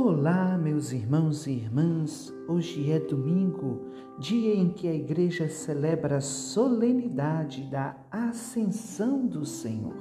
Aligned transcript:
Olá, 0.00 0.56
meus 0.56 0.92
irmãos 0.92 1.48
e 1.48 1.50
irmãs. 1.50 2.32
Hoje 2.46 2.88
é 2.88 3.00
domingo, 3.00 3.80
dia 4.16 4.54
em 4.54 4.70
que 4.70 4.86
a 4.86 4.94
igreja 4.94 5.48
celebra 5.48 6.18
a 6.18 6.20
solenidade 6.20 7.64
da 7.64 7.96
Ascensão 8.08 9.26
do 9.26 9.44
Senhor. 9.44 9.96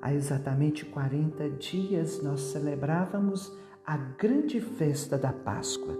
Há 0.00 0.14
exatamente 0.14 0.86
40 0.86 1.50
dias 1.50 2.22
nós 2.22 2.40
celebrávamos 2.40 3.54
a 3.84 3.98
grande 3.98 4.58
festa 4.58 5.18
da 5.18 5.30
Páscoa. 5.30 5.94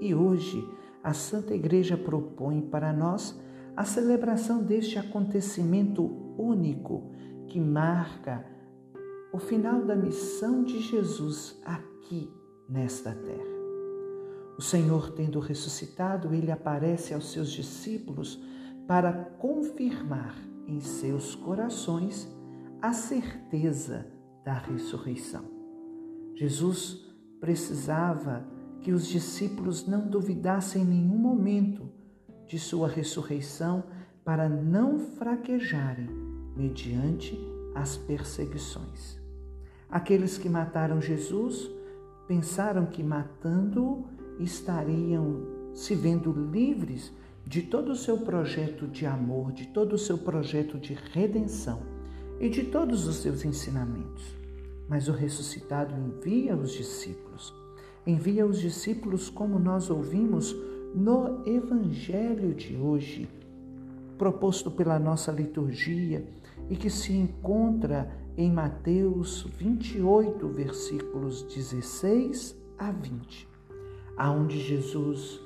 E 0.00 0.14
hoje 0.14 0.64
a 1.02 1.12
Santa 1.12 1.56
Igreja 1.56 1.96
propõe 1.96 2.60
para 2.60 2.92
nós 2.92 3.36
a 3.76 3.84
celebração 3.84 4.62
deste 4.62 4.96
acontecimento 4.96 6.04
único 6.38 7.10
que 7.48 7.58
marca 7.58 8.53
o 9.34 9.38
final 9.40 9.84
da 9.84 9.96
missão 9.96 10.62
de 10.62 10.78
Jesus 10.78 11.60
aqui 11.64 12.32
nesta 12.68 13.12
terra. 13.12 13.54
O 14.56 14.62
Senhor, 14.62 15.10
tendo 15.10 15.40
ressuscitado, 15.40 16.32
ele 16.32 16.52
aparece 16.52 17.12
aos 17.12 17.32
seus 17.32 17.50
discípulos 17.50 18.40
para 18.86 19.12
confirmar 19.12 20.36
em 20.68 20.78
seus 20.78 21.34
corações 21.34 22.28
a 22.80 22.92
certeza 22.92 24.06
da 24.44 24.52
ressurreição. 24.52 25.42
Jesus 26.36 27.04
precisava 27.40 28.46
que 28.82 28.92
os 28.92 29.04
discípulos 29.04 29.84
não 29.84 30.06
duvidassem 30.06 30.82
em 30.82 30.86
nenhum 30.86 31.18
momento 31.18 31.90
de 32.46 32.56
sua 32.56 32.86
ressurreição 32.86 33.82
para 34.24 34.48
não 34.48 34.96
fraquejarem 35.00 36.08
mediante 36.56 37.36
as 37.74 37.96
perseguições. 37.96 39.23
Aqueles 39.94 40.36
que 40.36 40.48
mataram 40.48 41.00
Jesus 41.00 41.70
pensaram 42.26 42.84
que 42.84 43.00
matando-o 43.00 44.04
estariam 44.40 45.46
se 45.72 45.94
vendo 45.94 46.32
livres 46.32 47.12
de 47.46 47.62
todo 47.62 47.92
o 47.92 47.94
seu 47.94 48.18
projeto 48.18 48.88
de 48.88 49.06
amor, 49.06 49.52
de 49.52 49.68
todo 49.68 49.92
o 49.92 49.98
seu 49.98 50.18
projeto 50.18 50.80
de 50.80 50.94
redenção 51.12 51.80
e 52.40 52.48
de 52.48 52.64
todos 52.64 53.06
os 53.06 53.18
seus 53.18 53.44
ensinamentos. 53.44 54.34
Mas 54.88 55.06
o 55.06 55.12
ressuscitado 55.12 55.94
envia 55.94 56.56
os 56.56 56.72
discípulos. 56.72 57.54
Envia 58.04 58.44
os 58.44 58.58
discípulos 58.58 59.30
como 59.30 59.60
nós 59.60 59.90
ouvimos 59.90 60.56
no 60.92 61.46
evangelho 61.46 62.52
de 62.52 62.74
hoje, 62.74 63.28
proposto 64.18 64.72
pela 64.72 64.98
nossa 64.98 65.30
liturgia 65.30 66.26
e 66.68 66.74
que 66.74 66.90
se 66.90 67.12
encontra 67.12 68.23
em 68.36 68.50
Mateus 68.50 69.42
28, 69.58 70.48
versículos 70.48 71.42
16 71.42 72.56
a 72.78 72.90
20, 72.90 73.48
aonde 74.16 74.60
Jesus 74.60 75.40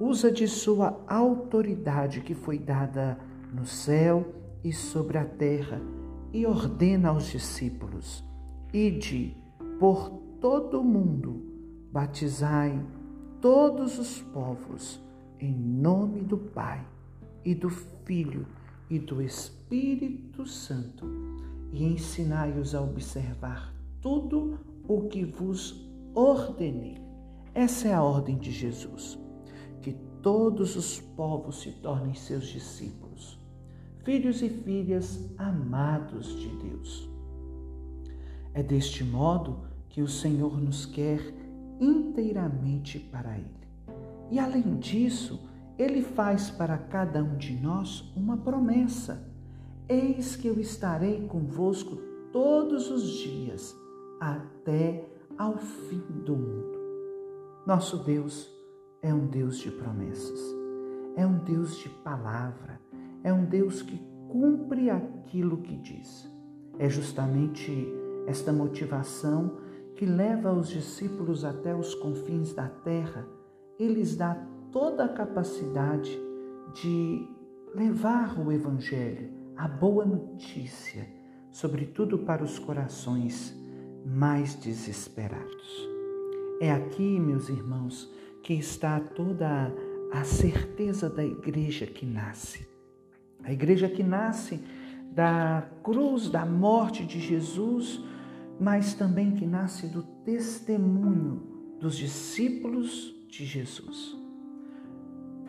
usa 0.00 0.32
de 0.32 0.48
sua 0.48 0.98
autoridade 1.06 2.22
que 2.22 2.34
foi 2.34 2.58
dada 2.58 3.18
no 3.52 3.66
céu 3.66 4.34
e 4.64 4.72
sobre 4.72 5.18
a 5.18 5.24
terra 5.24 5.80
e 6.32 6.46
ordena 6.46 7.10
aos 7.10 7.26
discípulos: 7.26 8.24
Ide 8.72 9.36
por 9.78 10.10
todo 10.40 10.80
o 10.80 10.84
mundo, 10.84 11.42
batizai 11.92 12.80
todos 13.40 13.98
os 13.98 14.20
povos 14.20 15.00
em 15.38 15.52
nome 15.52 16.20
do 16.20 16.38
Pai 16.38 16.86
e 17.44 17.54
do 17.54 17.68
Filho 17.68 18.46
e 18.88 18.98
do 18.98 19.20
Espírito 19.20 20.46
Santo 20.46 21.31
e 21.72 21.84
ensinai-os 21.84 22.74
a 22.74 22.82
observar 22.82 23.74
tudo 24.00 24.58
o 24.86 25.08
que 25.08 25.24
vos 25.24 25.90
ordenei. 26.14 26.98
Essa 27.54 27.88
é 27.88 27.94
a 27.94 28.02
ordem 28.02 28.36
de 28.36 28.52
Jesus. 28.52 29.18
Que 29.80 29.92
todos 30.22 30.76
os 30.76 31.00
povos 31.00 31.60
se 31.62 31.72
tornem 31.72 32.14
seus 32.14 32.46
discípulos, 32.46 33.40
filhos 34.04 34.42
e 34.42 34.48
filhas 34.48 35.18
amados 35.38 36.38
de 36.38 36.48
Deus. 36.56 37.08
É 38.54 38.62
deste 38.62 39.02
modo 39.02 39.64
que 39.88 40.02
o 40.02 40.08
Senhor 40.08 40.60
nos 40.60 40.84
quer 40.84 41.20
inteiramente 41.80 42.98
para 42.98 43.36
Ele. 43.36 43.62
E 44.30 44.38
além 44.38 44.78
disso, 44.78 45.40
Ele 45.78 46.02
faz 46.02 46.50
para 46.50 46.76
cada 46.76 47.22
um 47.22 47.36
de 47.36 47.54
nós 47.54 48.12
uma 48.14 48.36
promessa 48.36 49.31
Eis 49.92 50.36
que 50.36 50.48
eu 50.48 50.58
estarei 50.58 51.20
convosco 51.28 51.96
todos 52.32 52.90
os 52.90 53.02
dias, 53.10 53.76
até 54.18 55.06
ao 55.36 55.58
fim 55.58 56.00
do 56.24 56.34
mundo. 56.34 56.78
Nosso 57.66 57.98
Deus 57.98 58.50
é 59.02 59.12
um 59.12 59.26
Deus 59.26 59.58
de 59.58 59.70
promessas, 59.70 60.40
é 61.14 61.26
um 61.26 61.36
Deus 61.40 61.76
de 61.76 61.90
palavra, 61.90 62.80
é 63.22 63.34
um 63.34 63.44
Deus 63.44 63.82
que 63.82 64.00
cumpre 64.30 64.88
aquilo 64.88 65.58
que 65.58 65.76
diz. 65.76 66.26
É 66.78 66.88
justamente 66.88 67.86
esta 68.26 68.50
motivação 68.50 69.58
que 69.94 70.06
leva 70.06 70.54
os 70.54 70.70
discípulos 70.70 71.44
até 71.44 71.76
os 71.76 71.94
confins 71.94 72.54
da 72.54 72.66
terra 72.66 73.28
e 73.78 73.86
lhes 73.88 74.16
dá 74.16 74.42
toda 74.72 75.04
a 75.04 75.12
capacidade 75.12 76.18
de 76.72 77.28
levar 77.74 78.40
o 78.40 78.50
Evangelho 78.50 79.41
a 79.56 79.68
boa 79.68 80.04
notícia, 80.04 81.06
sobretudo 81.50 82.18
para 82.18 82.42
os 82.42 82.58
corações 82.58 83.54
mais 84.04 84.54
desesperados. 84.54 85.88
É 86.60 86.70
aqui, 86.70 87.18
meus 87.18 87.48
irmãos, 87.48 88.10
que 88.42 88.54
está 88.54 88.98
toda 89.00 89.72
a 90.12 90.24
certeza 90.24 91.08
da 91.08 91.24
igreja 91.24 91.86
que 91.86 92.04
nasce. 92.04 92.66
A 93.42 93.52
igreja 93.52 93.88
que 93.88 94.02
nasce 94.02 94.62
da 95.12 95.68
cruz, 95.82 96.28
da 96.28 96.46
morte 96.46 97.04
de 97.04 97.20
Jesus, 97.20 98.02
mas 98.58 98.94
também 98.94 99.32
que 99.32 99.46
nasce 99.46 99.88
do 99.88 100.02
testemunho 100.24 101.76
dos 101.80 101.96
discípulos 101.96 103.12
de 103.28 103.44
Jesus. 103.44 104.16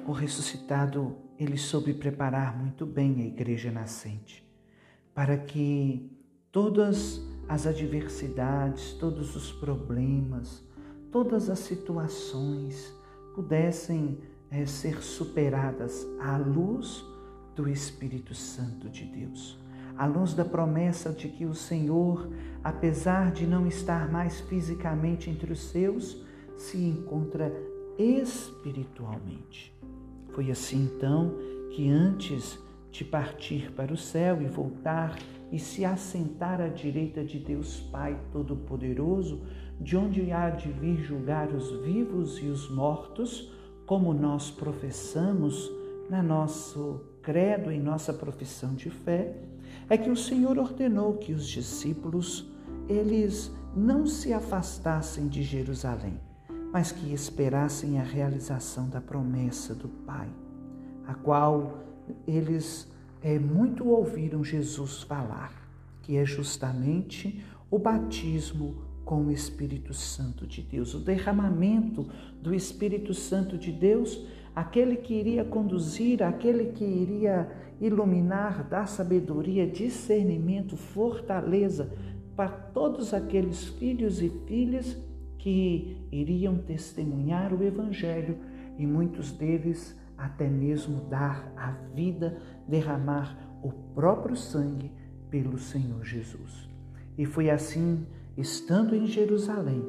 O 0.07 0.11
ressuscitado 0.11 1.15
ele 1.39 1.57
soube 1.57 1.93
preparar 1.93 2.57
muito 2.57 2.85
bem 2.85 3.21
a 3.21 3.25
igreja 3.25 3.71
nascente, 3.71 4.47
para 5.13 5.37
que 5.37 6.09
todas 6.51 7.21
as 7.47 7.65
adversidades, 7.65 8.93
todos 8.93 9.35
os 9.35 9.51
problemas, 9.51 10.63
todas 11.11 11.49
as 11.49 11.59
situações 11.59 12.93
pudessem 13.35 14.19
é, 14.49 14.65
ser 14.65 15.01
superadas 15.01 16.05
à 16.19 16.37
luz 16.37 17.03
do 17.55 17.67
Espírito 17.67 18.33
Santo 18.35 18.89
de 18.89 19.03
Deus, 19.05 19.57
à 19.97 20.05
luz 20.05 20.33
da 20.33 20.45
promessa 20.45 21.11
de 21.11 21.27
que 21.27 21.45
o 21.45 21.53
Senhor, 21.53 22.29
apesar 22.63 23.31
de 23.31 23.45
não 23.45 23.67
estar 23.67 24.11
mais 24.11 24.39
fisicamente 24.41 25.29
entre 25.29 25.51
os 25.51 25.69
seus, 25.69 26.23
se 26.55 26.77
encontra 26.77 27.51
espiritualmente. 27.97 29.72
Foi 30.33 30.49
assim 30.49 30.89
então 30.95 31.35
que 31.69 31.89
antes 31.89 32.59
de 32.91 33.03
partir 33.03 33.71
para 33.71 33.93
o 33.93 33.97
céu 33.97 34.41
e 34.41 34.45
voltar 34.45 35.17
e 35.51 35.59
se 35.59 35.85
assentar 35.85 36.59
à 36.59 36.67
direita 36.67 37.23
de 37.23 37.37
Deus 37.37 37.79
Pai 37.79 38.19
Todo-Poderoso, 38.31 39.41
de 39.79 39.95
onde 39.95 40.31
há 40.31 40.49
de 40.49 40.71
vir 40.71 40.97
julgar 41.03 41.49
os 41.53 41.71
vivos 41.83 42.39
e 42.39 42.45
os 42.45 42.69
mortos, 42.69 43.51
como 43.85 44.13
nós 44.13 44.49
professamos 44.49 45.71
na 46.09 46.23
nosso 46.23 47.01
credo, 47.21 47.71
em 47.71 47.79
nossa 47.79 48.11
profissão 48.11 48.73
de 48.73 48.89
fé, 48.89 49.35
é 49.87 49.97
que 49.97 50.09
o 50.09 50.15
Senhor 50.15 50.57
ordenou 50.57 51.13
que 51.17 51.31
os 51.31 51.47
discípulos 51.47 52.51
eles 52.89 53.51
não 53.75 54.07
se 54.07 54.33
afastassem 54.33 55.27
de 55.27 55.43
Jerusalém 55.43 56.19
mas 56.73 56.91
que 56.91 57.13
esperassem 57.13 57.99
a 57.99 58.03
realização 58.03 58.89
da 58.89 58.99
promessa 58.99 59.75
do 59.75 59.87
Pai, 59.87 60.27
a 61.07 61.13
qual 61.13 61.77
eles 62.27 62.91
é, 63.21 63.37
muito 63.37 63.87
ouviram 63.87 64.43
Jesus 64.43 65.03
falar, 65.03 65.53
que 66.01 66.17
é 66.17 66.25
justamente 66.25 67.45
o 67.69 67.77
batismo 67.77 68.81
com 69.05 69.25
o 69.25 69.31
Espírito 69.31 69.93
Santo 69.93 70.47
de 70.47 70.63
Deus, 70.63 70.95
o 70.95 70.99
derramamento 70.99 72.09
do 72.41 72.55
Espírito 72.55 73.13
Santo 73.13 73.55
de 73.55 73.71
Deus, 73.71 74.25
aquele 74.55 74.95
que 74.95 75.13
iria 75.13 75.45
conduzir, 75.45 76.23
aquele 76.23 76.71
que 76.71 76.83
iria 76.83 77.51
iluminar, 77.79 78.67
dar 78.67 78.87
sabedoria, 78.87 79.67
discernimento, 79.67 80.75
fortaleza 80.75 81.91
para 82.35 82.49
todos 82.49 83.13
aqueles 83.13 83.65
filhos 83.65 84.23
e 84.23 84.29
filhas 84.47 84.97
que 85.43 85.97
iriam 86.09 86.57
testemunhar 86.57 87.53
o 87.53 87.61
Evangelho 87.61 88.37
e 88.77 88.87
muitos 88.87 89.29
deles 89.33 89.93
até 90.17 90.47
mesmo 90.47 91.01
dar 91.09 91.51
a 91.57 91.71
vida, 91.93 92.37
derramar 92.65 93.37
o 93.61 93.69
próprio 93.93 94.37
sangue 94.37 94.89
pelo 95.29 95.57
Senhor 95.57 96.01
Jesus. 96.05 96.69
E 97.17 97.25
foi 97.25 97.49
assim 97.49 98.07
estando 98.37 98.95
em 98.95 99.05
Jerusalém, 99.05 99.83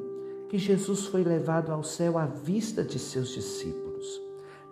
que 0.48 0.58
Jesus 0.58 1.06
foi 1.06 1.22
levado 1.22 1.70
ao 1.70 1.84
céu 1.84 2.18
à 2.18 2.26
vista 2.26 2.82
de 2.82 2.98
seus 2.98 3.28
discípulos. 3.28 4.20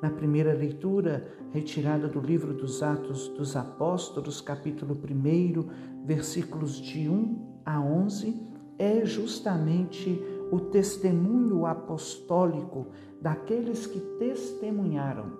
Na 0.02 0.10
primeira 0.10 0.52
leitura, 0.52 1.32
retirada 1.52 2.08
do 2.08 2.18
livro 2.18 2.52
dos 2.52 2.82
Atos 2.82 3.28
dos 3.28 3.54
Apóstolos, 3.54 4.40
capítulo 4.40 4.96
1, 4.96 6.04
versículos 6.04 6.80
de 6.80 7.08
1 7.08 7.60
a 7.64 7.80
11, 7.80 8.50
é 8.80 9.06
justamente 9.06 10.20
o 10.52 10.60
testemunho 10.60 11.64
apostólico 11.64 12.88
daqueles 13.22 13.86
que 13.86 13.98
testemunharam, 14.18 15.32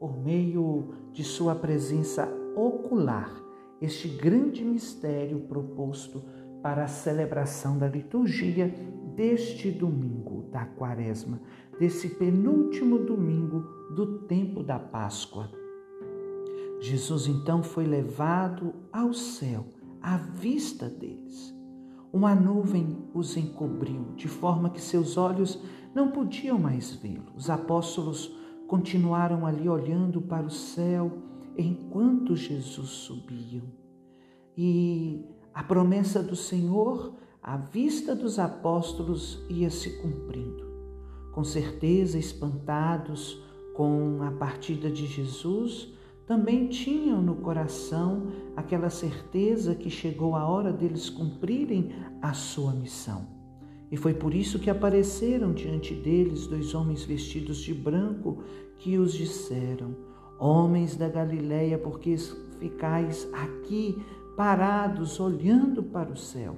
por 0.00 0.18
meio 0.18 0.92
de 1.12 1.22
sua 1.22 1.54
presença 1.54 2.28
ocular, 2.56 3.30
este 3.80 4.08
grande 4.08 4.64
mistério 4.64 5.38
proposto 5.42 6.20
para 6.60 6.82
a 6.82 6.88
celebração 6.88 7.78
da 7.78 7.86
liturgia 7.86 8.74
deste 9.14 9.70
domingo 9.70 10.42
da 10.50 10.66
Quaresma, 10.66 11.40
desse 11.78 12.08
penúltimo 12.16 12.98
domingo 12.98 13.60
do 13.94 14.18
tempo 14.22 14.64
da 14.64 14.80
Páscoa. 14.80 15.48
Jesus 16.80 17.28
então 17.28 17.62
foi 17.62 17.86
levado 17.86 18.74
ao 18.92 19.12
céu 19.12 19.64
à 20.02 20.16
vista 20.16 20.88
deles. 20.88 21.55
Uma 22.16 22.34
nuvem 22.34 22.96
os 23.12 23.36
encobriu, 23.36 24.14
de 24.16 24.26
forma 24.26 24.70
que 24.70 24.80
seus 24.80 25.18
olhos 25.18 25.60
não 25.94 26.10
podiam 26.10 26.58
mais 26.58 26.94
vê-lo. 26.94 27.26
Os 27.36 27.50
apóstolos 27.50 28.34
continuaram 28.66 29.44
ali 29.44 29.68
olhando 29.68 30.22
para 30.22 30.46
o 30.46 30.50
céu 30.50 31.12
enquanto 31.58 32.34
Jesus 32.34 32.88
subia. 32.88 33.62
E 34.56 35.26
a 35.52 35.62
promessa 35.62 36.22
do 36.22 36.34
Senhor, 36.34 37.12
à 37.42 37.58
vista 37.58 38.16
dos 38.16 38.38
apóstolos, 38.38 39.44
ia 39.50 39.68
se 39.68 40.00
cumprindo. 40.00 40.64
Com 41.34 41.44
certeza, 41.44 42.18
espantados 42.18 43.38
com 43.74 44.22
a 44.22 44.30
partida 44.30 44.90
de 44.90 45.06
Jesus, 45.06 45.92
também 46.26 46.66
tinham 46.66 47.22
no 47.22 47.36
coração 47.36 48.26
aquela 48.56 48.90
certeza 48.90 49.74
que 49.74 49.88
chegou 49.88 50.34
a 50.34 50.44
hora 50.44 50.72
deles 50.72 51.08
cumprirem 51.08 51.92
a 52.20 52.32
sua 52.32 52.72
missão. 52.72 53.26
E 53.90 53.96
foi 53.96 54.12
por 54.12 54.34
isso 54.34 54.58
que 54.58 54.68
apareceram 54.68 55.52
diante 55.52 55.94
deles 55.94 56.48
dois 56.48 56.74
homens 56.74 57.04
vestidos 57.04 57.58
de 57.58 57.72
branco 57.72 58.42
que 58.78 58.98
os 58.98 59.12
disseram: 59.12 59.94
Homens 60.40 60.96
da 60.96 61.08
Galileia, 61.08 61.78
por 61.78 62.00
que 62.00 62.16
ficais 62.58 63.28
aqui 63.32 63.96
parados 64.36 65.20
olhando 65.20 65.82
para 65.84 66.10
o 66.10 66.16
céu? 66.16 66.56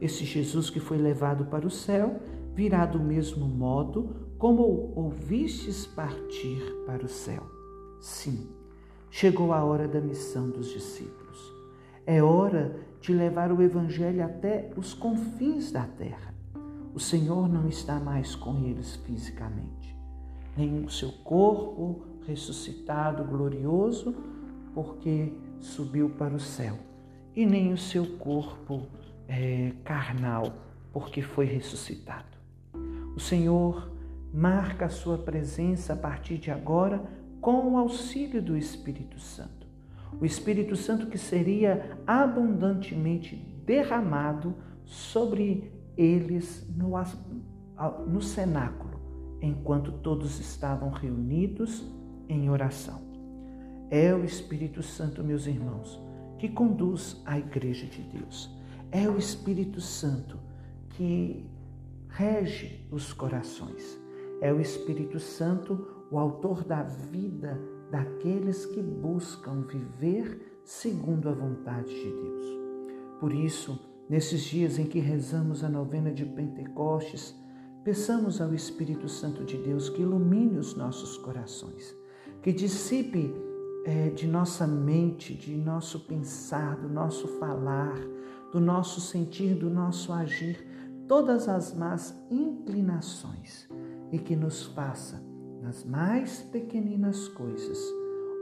Esse 0.00 0.24
Jesus 0.24 0.70
que 0.70 0.78
foi 0.78 0.96
levado 0.96 1.46
para 1.46 1.66
o 1.66 1.70
céu 1.70 2.20
virá 2.54 2.86
do 2.86 3.00
mesmo 3.00 3.46
modo 3.48 4.28
como 4.38 4.92
ouvistes 4.94 5.84
partir 5.84 6.62
para 6.86 7.04
o 7.04 7.08
céu. 7.08 7.42
Sim, 7.98 8.46
Chegou 9.10 9.52
a 9.52 9.64
hora 9.64 9.88
da 9.88 10.00
missão 10.00 10.50
dos 10.50 10.70
discípulos. 10.70 11.38
É 12.06 12.22
hora 12.22 12.76
de 13.00 13.12
levar 13.12 13.50
o 13.52 13.62
Evangelho 13.62 14.24
até 14.24 14.70
os 14.76 14.94
confins 14.94 15.72
da 15.72 15.84
terra. 15.84 16.34
O 16.94 17.00
Senhor 17.00 17.48
não 17.48 17.68
está 17.68 17.98
mais 17.98 18.34
com 18.34 18.64
eles 18.64 18.96
fisicamente, 18.96 19.96
nem 20.56 20.84
o 20.84 20.90
seu 20.90 21.12
corpo 21.24 22.02
ressuscitado 22.26 23.24
glorioso, 23.24 24.14
porque 24.74 25.32
subiu 25.60 26.10
para 26.10 26.34
o 26.34 26.40
céu, 26.40 26.78
e 27.34 27.46
nem 27.46 27.72
o 27.72 27.78
seu 27.78 28.04
corpo 28.18 28.86
é, 29.26 29.72
carnal, 29.84 30.52
porque 30.92 31.22
foi 31.22 31.46
ressuscitado. 31.46 32.36
O 33.16 33.20
Senhor 33.20 33.90
marca 34.32 34.86
a 34.86 34.90
sua 34.90 35.18
presença 35.18 35.94
a 35.94 35.96
partir 35.96 36.38
de 36.38 36.50
agora 36.50 37.02
com 37.40 37.72
o 37.72 37.76
auxílio 37.76 38.42
do 38.42 38.56
Espírito 38.56 39.18
Santo. 39.18 39.66
O 40.20 40.24
Espírito 40.24 40.74
Santo 40.76 41.06
que 41.06 41.18
seria 41.18 41.98
abundantemente 42.06 43.36
derramado 43.64 44.54
sobre 44.84 45.70
eles 45.96 46.66
no, 46.74 46.92
no 48.06 48.22
cenáculo, 48.22 48.98
enquanto 49.42 49.92
todos 49.92 50.40
estavam 50.40 50.90
reunidos 50.90 51.84
em 52.28 52.48
oração. 52.48 53.00
É 53.90 54.14
o 54.14 54.24
Espírito 54.24 54.82
Santo, 54.82 55.22
meus 55.22 55.46
irmãos, 55.46 56.00
que 56.38 56.48
conduz 56.48 57.20
a 57.24 57.38
Igreja 57.38 57.86
de 57.86 58.02
Deus. 58.02 58.50
É 58.90 59.08
o 59.08 59.18
Espírito 59.18 59.80
Santo 59.80 60.38
que 60.90 61.44
rege 62.08 62.86
os 62.90 63.12
corações. 63.12 63.98
É 64.40 64.52
o 64.52 64.60
Espírito 64.60 65.18
Santo 65.18 65.97
o 66.10 66.18
autor 66.18 66.64
da 66.64 66.82
vida 66.82 67.60
daqueles 67.90 68.66
que 68.66 68.82
buscam 68.82 69.62
viver 69.62 70.60
segundo 70.64 71.28
a 71.28 71.32
vontade 71.32 71.88
de 71.88 72.10
Deus. 72.10 72.46
Por 73.20 73.32
isso, 73.32 73.78
nesses 74.08 74.42
dias 74.42 74.78
em 74.78 74.86
que 74.86 74.98
rezamos 74.98 75.64
a 75.64 75.68
novena 75.68 76.12
de 76.12 76.24
Pentecostes, 76.24 77.34
peçamos 77.82 78.40
ao 78.40 78.54
Espírito 78.54 79.08
Santo 79.08 79.44
de 79.44 79.56
Deus 79.56 79.88
que 79.88 80.02
ilumine 80.02 80.58
os 80.58 80.76
nossos 80.76 81.16
corações, 81.16 81.96
que 82.42 82.52
dissipe 82.52 83.34
é, 83.84 84.10
de 84.10 84.26
nossa 84.26 84.66
mente, 84.66 85.34
de 85.34 85.56
nosso 85.56 86.00
pensar, 86.00 86.76
do 86.76 86.88
nosso 86.88 87.26
falar, 87.38 87.98
do 88.52 88.60
nosso 88.60 89.00
sentir, 89.00 89.54
do 89.54 89.70
nosso 89.70 90.12
agir, 90.12 90.66
todas 91.06 91.48
as 91.48 91.72
más 91.74 92.14
inclinações 92.30 93.66
e 94.12 94.18
que 94.18 94.36
nos 94.36 94.64
faça 94.64 95.27
nas 95.60 95.84
mais 95.84 96.42
pequeninas 96.42 97.28
coisas, 97.28 97.78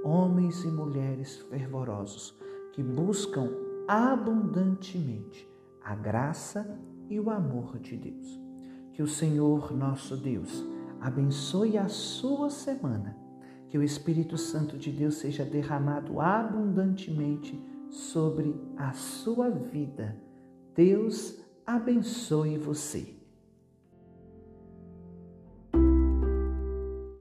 homens 0.05 0.65
e 0.65 0.69
mulheres 0.69 1.39
fervorosos 1.51 2.37
que 2.73 2.83
buscam 2.83 3.51
abundantemente 3.89 5.49
a 5.83 5.95
graça 5.95 6.79
e 7.09 7.19
o 7.19 7.31
amor 7.31 7.79
de 7.79 7.97
Deus. 7.97 8.41
Que 8.93 9.03
o 9.03 9.07
Senhor 9.07 9.73
nosso 9.73 10.17
Deus 10.17 10.65
abençoe 11.01 11.79
a 11.79 11.89
sua 11.89 12.51
semana, 12.51 13.17
que 13.69 13.79
o 13.79 13.83
Espírito 13.83 14.37
Santo 14.37 14.77
de 14.77 14.91
Deus 14.91 15.17
seja 15.17 15.45
derramado 15.45 16.21
abundantemente 16.21 17.63
sobre 17.91 18.55
a 18.77 18.93
sua 18.93 19.51
vida. 19.51 20.17
Deus 20.75 21.39
abençoe 21.67 22.59
você. 22.59 23.16